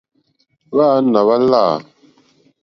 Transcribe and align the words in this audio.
Hwáǎnà 0.71 1.19
hwá 1.25 1.35
láǃá. 1.51 1.75